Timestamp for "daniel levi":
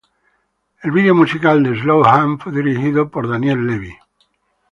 3.29-3.95